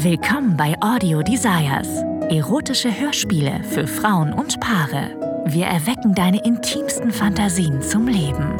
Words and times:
Willkommen 0.00 0.56
bei 0.56 0.76
Audio 0.80 1.22
Desires. 1.22 1.88
Erotische 2.30 3.00
Hörspiele 3.00 3.64
für 3.64 3.88
Frauen 3.88 4.32
und 4.32 4.60
Paare. 4.60 5.42
Wir 5.46 5.66
erwecken 5.66 6.14
deine 6.14 6.44
intimsten 6.44 7.10
Fantasien 7.10 7.82
zum 7.82 8.06
Leben. 8.06 8.56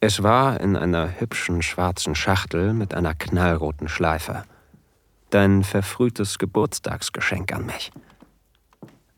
Es 0.00 0.24
war 0.24 0.60
in 0.60 0.74
einer 0.74 1.20
hübschen 1.20 1.62
schwarzen 1.62 2.16
Schachtel 2.16 2.72
mit 2.72 2.92
einer 2.92 3.14
knallroten 3.14 3.86
Schleife. 3.88 4.42
Dein 5.30 5.62
verfrühtes 5.62 6.40
Geburtstagsgeschenk 6.40 7.52
an 7.52 7.66
mich. 7.66 7.92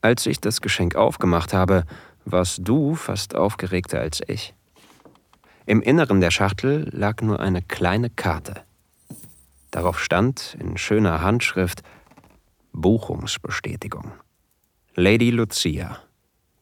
Als 0.02 0.26
ich 0.26 0.40
das 0.40 0.60
Geschenk 0.60 0.96
aufgemacht 0.96 1.54
habe, 1.54 1.84
warst 2.24 2.60
du 2.62 2.96
fast 2.96 3.36
aufgeregter 3.36 4.00
als 4.00 4.20
ich. 4.26 4.52
Im 5.64 5.80
Inneren 5.80 6.20
der 6.20 6.32
Schachtel 6.32 6.90
lag 6.92 7.22
nur 7.22 7.38
eine 7.38 7.62
kleine 7.62 8.10
Karte. 8.10 8.64
Darauf 9.70 10.00
stand 10.00 10.56
in 10.58 10.76
schöner 10.76 11.22
Handschrift 11.22 11.82
Buchungsbestätigung. 12.72 14.10
Lady 14.96 15.30
Lucia, 15.30 15.98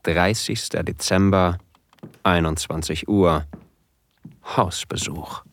30. 0.03 0.69
Dezember, 0.83 1.59
21 2.25 3.09
Uhr, 3.09 3.47
Hausbesuch. 4.45 5.45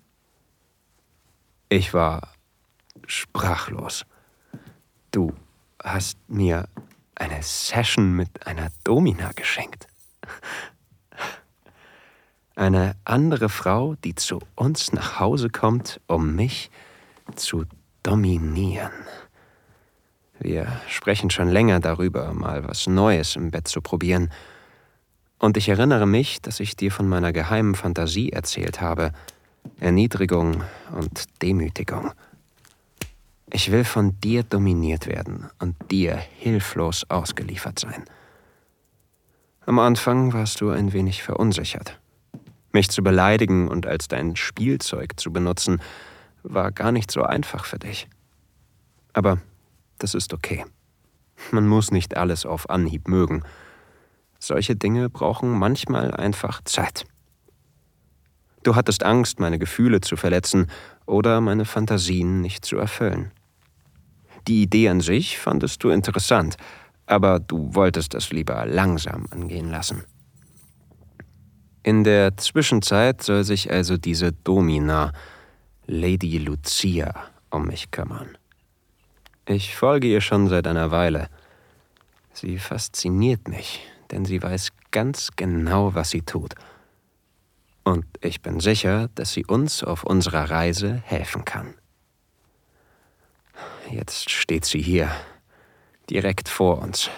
Ich 1.70 1.94
war 1.94 2.34
sprachlos. 3.06 4.06
Du 5.12 5.34
hast 5.82 6.18
mir 6.28 6.68
eine 7.20 7.42
Session 7.42 8.14
mit 8.14 8.48
einer 8.48 8.70
Domina 8.84 9.32
geschenkt. 9.36 9.88
Eine 12.56 12.96
andere 13.06 13.50
Frau, 13.50 13.96
die 14.04 14.16
zu 14.16 14.40
uns 14.56 14.92
nach 14.92 15.20
Hause 15.20 15.50
kommt, 15.50 16.02
um 16.08 16.36
mich 16.36 16.72
zu 17.36 17.66
dominieren. 18.02 18.92
Wir 20.40 20.68
sprechen 20.88 21.30
schon 21.30 21.50
länger 21.50 21.80
darüber, 21.80 22.34
mal 22.34 22.68
was 22.68 22.88
Neues 22.88 23.36
im 23.36 23.52
Bett 23.52 23.68
zu 23.68 23.82
probieren. 23.82 24.32
Und 25.40 25.58
ich 25.58 25.70
erinnere 25.70 26.08
mich, 26.08 26.42
dass 26.42 26.60
ich 26.60 26.76
dir 26.76 26.92
von 26.92 27.08
meiner 27.08 27.32
geheimen 27.32 27.76
Fantasie 27.76 28.32
erzählt 28.32 28.82
habe. 28.82 29.12
Erniedrigung 29.80 30.64
und 30.92 31.42
Demütigung. 31.42 32.12
Ich 33.52 33.72
will 33.72 33.86
von 33.86 34.20
dir 34.20 34.44
dominiert 34.44 35.08
werden 35.08 35.50
und 35.60 35.76
dir 35.90 36.16
hilflos 36.16 37.06
ausgeliefert 37.10 37.80
sein. 37.80 38.04
Am 39.66 39.80
Anfang 39.80 40.34
warst 40.34 40.62
du 40.62 40.70
ein 40.70 40.92
wenig 40.92 41.24
verunsichert. 41.24 42.00
Mich 42.74 42.90
zu 42.90 43.02
beleidigen 43.02 43.70
und 43.70 43.86
als 43.86 44.08
dein 44.08 44.36
Spielzeug 44.36 45.20
zu 45.20 45.32
benutzen, 45.32 45.82
war 46.44 46.72
gar 46.72 46.92
nicht 46.92 47.10
so 47.10 47.24
einfach 47.24 47.66
für 47.66 47.80
dich. 47.80 48.08
Aber 49.14 49.40
das 49.98 50.14
ist 50.14 50.34
okay. 50.34 50.66
Man 51.52 51.68
muss 51.68 51.92
nicht 51.92 52.18
alles 52.18 52.46
auf 52.46 52.70
Anhieb 52.70 53.08
mögen. 53.08 53.44
Solche 54.40 54.76
Dinge 54.76 55.10
brauchen 55.10 55.50
manchmal 55.58 56.14
einfach 56.14 56.62
Zeit. 56.66 57.06
Du 58.64 58.76
hattest 58.76 59.04
Angst, 59.04 59.40
meine 59.40 59.60
Gefühle 59.60 60.02
zu 60.02 60.18
verletzen 60.18 60.70
oder 61.06 61.40
meine 61.40 61.66
Fantasien 61.66 62.42
nicht 62.42 62.66
zu 62.66 62.78
erfüllen. 62.78 63.32
Die 64.48 64.64
Idee 64.64 64.90
an 64.90 65.02
sich 65.02 65.38
fandest 65.38 65.84
du 65.84 65.90
interessant, 65.90 66.56
aber 67.06 67.40
du 67.40 67.74
wolltest 67.74 68.14
es 68.16 68.32
lieber 68.32 68.66
langsam 68.66 69.26
angehen 69.32 69.70
lassen. 69.70 70.04
In 71.84 72.04
der 72.04 72.36
Zwischenzeit 72.38 73.22
soll 73.22 73.44
sich 73.44 73.72
also 73.72 73.98
diese 73.98 74.32
Domina, 74.32 75.14
Lady 75.86 76.38
Lucia, 76.38 77.14
um 77.50 77.68
mich 77.68 77.92
kümmern. 77.92 78.38
Ich 79.46 79.76
folge 79.76 80.08
ihr 80.08 80.22
schon 80.22 80.48
seit 80.48 80.68
einer 80.68 80.92
Weile. 80.92 81.30
Sie 82.34 82.60
fasziniert 82.60 83.48
mich, 83.48 83.80
denn 84.12 84.26
sie 84.26 84.44
weiß 84.44 84.72
ganz 84.92 85.30
genau, 85.36 85.96
was 85.96 86.10
sie 86.10 86.22
tut. 86.22 86.56
Und 87.86 88.06
ich 88.20 88.42
bin 88.42 88.60
sicher, 88.60 89.10
dass 89.16 89.32
sie 89.32 89.46
uns 89.46 89.82
auf 89.82 90.04
unserer 90.04 90.50
Reise 90.50 91.02
helfen 91.06 91.46
kann. 91.46 91.74
Jetzt 93.90 94.30
steht 94.30 94.66
sie 94.66 94.82
hier, 94.82 95.10
direkt 96.10 96.50
vor 96.50 96.80
uns. 96.80 97.10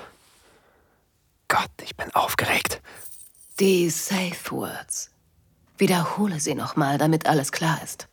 Gott, 1.48 1.72
ich 1.84 1.96
bin 1.96 2.14
aufgeregt. 2.14 2.82
Die 3.60 3.90
Safe 3.90 4.52
Words. 4.52 5.12
Wiederhole 5.78 6.40
sie 6.40 6.56
nochmal, 6.56 6.98
damit 6.98 7.26
alles 7.26 7.52
klar 7.52 7.80
ist. 7.84 8.08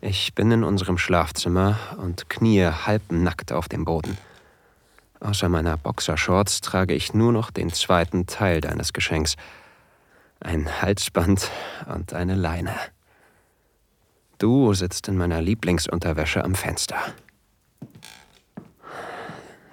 Ich 0.00 0.34
bin 0.34 0.50
in 0.50 0.64
unserem 0.64 0.98
Schlafzimmer 0.98 1.76
und 1.98 2.28
knie 2.28 2.64
halbnackt 2.64 3.52
auf 3.52 3.68
dem 3.68 3.84
Boden. 3.84 4.16
Außer 5.20 5.48
meiner 5.48 5.76
Boxershorts 5.76 6.62
trage 6.62 6.94
ich 6.94 7.12
nur 7.12 7.32
noch 7.32 7.50
den 7.50 7.70
zweiten 7.70 8.26
Teil 8.26 8.60
deines 8.60 8.92
Geschenks. 8.92 9.36
Ein 10.40 10.80
Halsband 10.80 11.50
und 11.94 12.14
eine 12.14 12.34
Leine. 12.34 12.74
Du 14.38 14.72
sitzt 14.72 15.08
in 15.08 15.18
meiner 15.18 15.42
Lieblingsunterwäsche 15.42 16.42
am 16.42 16.54
Fenster. 16.54 16.96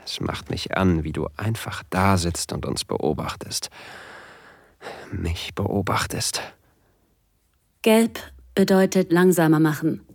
Es 0.07 0.21
macht 0.21 0.49
mich 0.49 0.77
an, 0.77 1.03
wie 1.03 1.11
du 1.11 1.27
einfach 1.35 1.83
da 1.89 2.15
sitzt 2.15 2.53
und 2.53 2.65
uns 2.65 2.85
beobachtest. 2.85 3.69
Mich 5.11 5.53
beobachtest. 5.53 6.41
Gelb 7.81 8.17
bedeutet 8.55 9.11
langsamer 9.11 9.59
machen. 9.59 10.05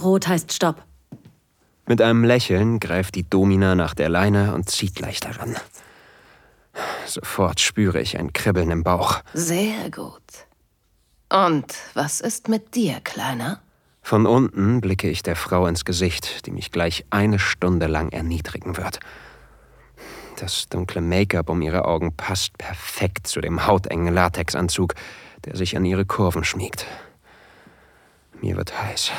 Rot 0.00 0.26
heißt 0.26 0.54
Stopp. 0.54 0.82
Mit 1.86 2.00
einem 2.00 2.24
Lächeln 2.24 2.80
greift 2.80 3.14
die 3.14 3.28
Domina 3.28 3.74
nach 3.74 3.92
der 3.92 4.08
Leine 4.08 4.54
und 4.54 4.70
zieht 4.70 4.98
leicht 5.00 5.26
daran. 5.26 5.54
Sofort 7.06 7.60
spüre 7.60 8.00
ich 8.00 8.18
ein 8.18 8.32
Kribbeln 8.32 8.70
im 8.70 8.82
Bauch. 8.82 9.20
Sehr 9.34 9.90
gut. 9.90 10.22
Und 11.28 11.74
was 11.92 12.22
ist 12.22 12.48
mit 12.48 12.74
dir, 12.74 13.00
Kleiner? 13.00 13.60
Von 14.00 14.24
unten 14.24 14.80
blicke 14.80 15.10
ich 15.10 15.22
der 15.22 15.36
Frau 15.36 15.66
ins 15.66 15.84
Gesicht, 15.84 16.46
die 16.46 16.52
mich 16.52 16.70
gleich 16.70 17.04
eine 17.10 17.38
Stunde 17.38 17.86
lang 17.86 18.10
erniedrigen 18.12 18.78
wird. 18.78 18.98
Das 20.42 20.68
dunkle 20.68 21.00
Make-up 21.00 21.48
um 21.50 21.62
ihre 21.62 21.84
Augen 21.84 22.16
passt 22.16 22.58
perfekt 22.58 23.28
zu 23.28 23.40
dem 23.40 23.64
hautengen 23.64 24.12
Latexanzug, 24.12 24.96
der 25.44 25.54
sich 25.54 25.76
an 25.76 25.84
ihre 25.84 26.04
Kurven 26.04 26.42
schmiegt. 26.42 26.84
Mir 28.40 28.56
wird 28.56 28.76
heiß. 28.82 29.12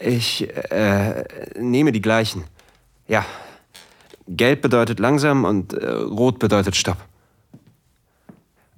Ich 0.00 0.48
äh, 0.72 1.24
nehme 1.58 1.92
die 1.92 2.00
gleichen. 2.00 2.44
Ja. 3.06 3.26
Gelb 4.26 4.62
bedeutet 4.62 4.98
langsam 4.98 5.44
und 5.44 5.74
äh, 5.74 5.86
rot 5.86 6.38
bedeutet 6.38 6.74
Stopp. 6.74 7.04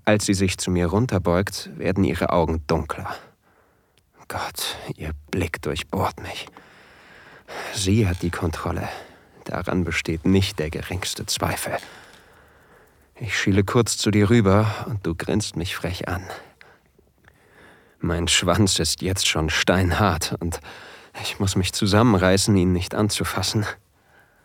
Als 0.05 0.27
sie 0.27 0.35
sich 0.35 0.59
zu 0.59 0.73
mir 0.73 0.87
runterbeugt, 0.87 1.71
werden 1.79 2.03
ihre 2.03 2.31
Augen 2.31 2.65
dunkler. 2.67 3.15
Gott, 4.27 4.77
ihr 4.97 5.13
Blick 5.31 5.63
durchbohrt 5.63 6.21
mich. 6.21 6.49
Sie 7.73 8.09
hat 8.09 8.23
die 8.23 8.31
Kontrolle. 8.31 8.89
Daran 9.49 9.85
besteht 9.85 10.27
nicht 10.27 10.59
der 10.59 10.69
geringste 10.69 11.25
Zweifel. 11.25 11.73
Ich 13.19 13.39
schiele 13.39 13.65
kurz 13.65 13.97
zu 13.97 14.11
dir 14.11 14.29
rüber 14.29 14.87
und 14.87 15.07
du 15.07 15.15
grinst 15.15 15.57
mich 15.57 15.75
frech 15.75 16.07
an. 16.07 16.23
Mein 17.99 18.29
Schwanz 18.29 18.79
ist 18.79 19.01
jetzt 19.01 19.27
schon 19.27 19.49
steinhart 19.49 20.37
und 20.41 20.61
ich 21.23 21.41
muss 21.41 21.57
mich 21.57 21.73
zusammenreißen, 21.73 22.55
ihn 22.59 22.75
nicht 22.75 22.95
anzufassen. 22.95 23.65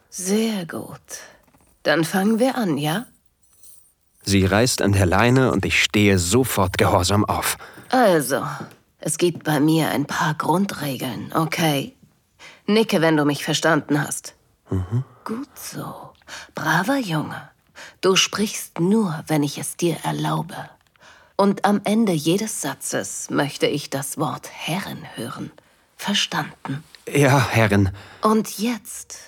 Sehr 0.09 0.65
gut. 0.65 1.01
Dann 1.83 2.05
fangen 2.05 2.39
wir 2.39 2.55
an, 2.55 2.77
ja? 2.77 3.05
Sie 4.23 4.45
reißt 4.45 4.81
an 4.81 4.93
der 4.93 5.05
Leine 5.05 5.51
und 5.51 5.65
ich 5.65 5.83
stehe 5.83 6.17
sofort 6.17 6.77
gehorsam 6.77 7.25
auf. 7.25 7.57
Also, 7.89 8.41
es 8.99 9.17
gibt 9.17 9.43
bei 9.43 9.59
mir 9.59 9.89
ein 9.89 10.05
paar 10.05 10.33
Grundregeln, 10.35 11.33
okay? 11.33 11.93
Nicke, 12.67 13.01
wenn 13.01 13.17
du 13.17 13.25
mich 13.25 13.43
verstanden 13.43 14.01
hast. 14.01 14.33
Mhm. 14.73 15.03
Gut 15.23 15.49
so. 15.55 16.13
Braver 16.55 16.97
Junge. 16.97 17.49
Du 18.01 18.15
sprichst 18.15 18.79
nur, 18.79 19.23
wenn 19.27 19.43
ich 19.43 19.57
es 19.57 19.77
dir 19.77 19.97
erlaube. 20.03 20.55
Und 21.35 21.65
am 21.65 21.81
Ende 21.83 22.11
jedes 22.11 22.61
Satzes 22.61 23.29
möchte 23.29 23.67
ich 23.67 23.89
das 23.89 24.17
Wort 24.17 24.49
Herrin 24.51 24.99
hören. 25.15 25.51
Verstanden? 25.97 26.83
Ja, 27.07 27.49
Herrin. 27.49 27.91
Und 28.21 28.57
jetzt 28.59 29.19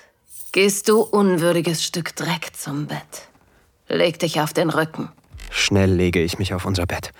gehst 0.51 0.89
du 0.89 1.01
unwürdiges 1.01 1.83
Stück 1.83 2.15
Dreck 2.15 2.55
zum 2.55 2.87
Bett. 2.87 3.27
Leg 3.87 4.19
dich 4.19 4.41
auf 4.41 4.53
den 4.53 4.69
Rücken. 4.69 5.09
Schnell 5.49 5.91
lege 5.91 6.21
ich 6.21 6.39
mich 6.39 6.53
auf 6.53 6.65
unser 6.65 6.85
Bett. 6.85 7.11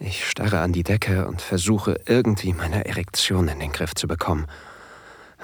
Ich 0.00 0.28
starre 0.28 0.60
an 0.60 0.72
die 0.72 0.82
Decke 0.82 1.26
und 1.28 1.40
versuche 1.40 2.00
irgendwie 2.06 2.52
meine 2.52 2.86
Erektion 2.86 3.48
in 3.48 3.60
den 3.60 3.72
Griff 3.72 3.94
zu 3.94 4.08
bekommen. 4.08 4.46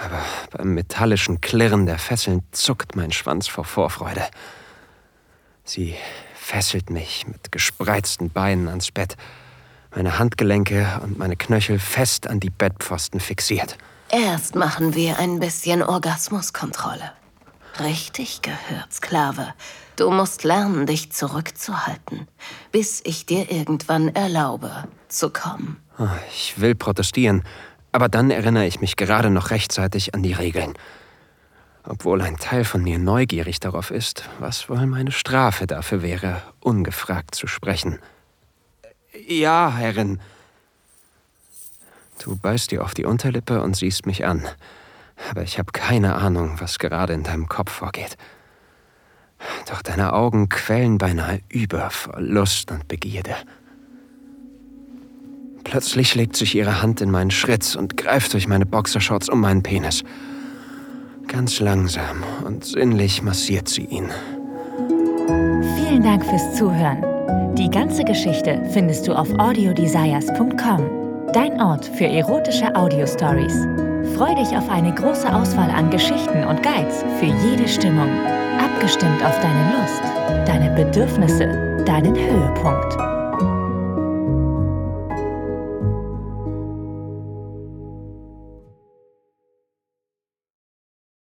Aber 0.04 0.22
beim 0.50 0.74
metallischen 0.74 1.40
Klirren 1.40 1.86
der 1.86 1.98
Fesseln 1.98 2.42
zuckt 2.52 2.94
mein 2.94 3.12
Schwanz 3.12 3.48
vor 3.48 3.64
Vorfreude. 3.64 4.24
Sie 5.64 5.94
fesselt 6.34 6.88
mich 6.88 7.26
mit 7.26 7.52
gespreizten 7.52 8.30
Beinen 8.30 8.68
ans 8.68 8.90
Bett, 8.90 9.16
meine 9.94 10.18
Handgelenke 10.18 11.00
und 11.02 11.18
meine 11.18 11.36
Knöchel 11.36 11.78
fest 11.78 12.26
an 12.26 12.40
die 12.40 12.50
Bettpfosten 12.50 13.20
fixiert. 13.20 13.76
Erst 14.10 14.54
machen 14.54 14.94
wir 14.94 15.18
ein 15.18 15.40
bisschen 15.40 15.82
Orgasmuskontrolle. 15.82 17.12
Richtig 17.80 18.40
gehört, 18.42 18.92
Sklave. 18.92 19.52
Du 19.96 20.10
musst 20.10 20.44
lernen, 20.44 20.86
dich 20.86 21.12
zurückzuhalten, 21.12 22.28
bis 22.72 23.02
ich 23.04 23.26
dir 23.26 23.50
irgendwann 23.50 24.14
erlaube, 24.14 24.70
zu 25.08 25.30
kommen. 25.30 25.76
Ah, 25.98 26.16
ich 26.30 26.60
will 26.60 26.74
protestieren, 26.74 27.42
aber 27.98 28.08
dann 28.08 28.30
erinnere 28.30 28.64
ich 28.64 28.80
mich 28.80 28.94
gerade 28.94 29.28
noch 29.28 29.50
rechtzeitig 29.50 30.14
an 30.14 30.22
die 30.22 30.32
Regeln. 30.32 30.74
Obwohl 31.82 32.22
ein 32.22 32.36
Teil 32.36 32.62
von 32.62 32.84
mir 32.84 32.96
neugierig 32.96 33.58
darauf 33.58 33.90
ist, 33.90 34.22
was 34.38 34.68
wohl 34.68 34.86
meine 34.86 35.10
Strafe 35.10 35.66
dafür 35.66 36.00
wäre, 36.00 36.40
ungefragt 36.60 37.34
zu 37.34 37.48
sprechen. 37.48 37.98
Ja, 39.26 39.74
Herrin. 39.76 40.20
Du 42.22 42.36
beißt 42.36 42.70
dir 42.70 42.84
auf 42.84 42.94
die 42.94 43.04
Unterlippe 43.04 43.62
und 43.62 43.74
siehst 43.74 44.06
mich 44.06 44.24
an. 44.24 44.46
Aber 45.32 45.42
ich 45.42 45.58
habe 45.58 45.72
keine 45.72 46.14
Ahnung, 46.14 46.60
was 46.60 46.78
gerade 46.78 47.14
in 47.14 47.24
deinem 47.24 47.48
Kopf 47.48 47.72
vorgeht. 47.72 48.16
Doch 49.68 49.82
deine 49.82 50.12
Augen 50.12 50.48
quellen 50.48 50.98
beinahe 50.98 51.40
über 51.48 51.90
vor 51.90 52.20
Lust 52.20 52.70
und 52.70 52.86
Begierde. 52.86 53.34
Plötzlich 55.70 56.14
legt 56.14 56.34
sich 56.34 56.54
ihre 56.54 56.80
Hand 56.80 57.02
in 57.02 57.10
meinen 57.10 57.30
Schritz 57.30 57.74
und 57.74 57.98
greift 57.98 58.32
durch 58.32 58.48
meine 58.48 58.64
Boxershorts 58.64 59.28
um 59.28 59.42
meinen 59.42 59.62
Penis. 59.62 60.02
Ganz 61.26 61.60
langsam 61.60 62.24
und 62.46 62.64
sinnlich 62.64 63.22
massiert 63.22 63.68
sie 63.68 63.84
ihn. 63.84 64.08
Vielen 65.76 66.02
Dank 66.02 66.24
fürs 66.24 66.56
Zuhören. 66.56 67.04
Die 67.54 67.68
ganze 67.68 68.02
Geschichte 68.02 68.62
findest 68.72 69.06
du 69.06 69.12
auf 69.12 69.28
audiodesires.com, 69.38 71.32
dein 71.34 71.60
Ort 71.60 71.84
für 71.84 72.06
erotische 72.06 72.74
Audio-Stories. 72.74 73.66
Freu 74.16 74.34
dich 74.36 74.56
auf 74.56 74.70
eine 74.70 74.94
große 74.94 75.30
Auswahl 75.30 75.70
an 75.70 75.90
Geschichten 75.90 76.44
und 76.44 76.62
Guides 76.62 77.04
für 77.20 77.26
jede 77.46 77.68
Stimmung, 77.68 78.08
abgestimmt 78.58 79.22
auf 79.22 79.38
deine 79.40 79.76
Lust, 79.76 80.48
deine 80.48 80.70
Bedürfnisse, 80.74 81.84
deinen 81.84 82.16
Höhepunkt. 82.16 83.07